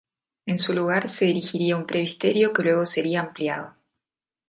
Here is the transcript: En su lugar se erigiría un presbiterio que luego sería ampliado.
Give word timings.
En 0.47 0.57
su 0.57 0.73
lugar 0.73 1.07
se 1.09 1.29
erigiría 1.29 1.77
un 1.77 1.85
presbiterio 1.85 2.53
que 2.53 2.63
luego 2.63 2.87
sería 2.87 3.21
ampliado. 3.21 3.75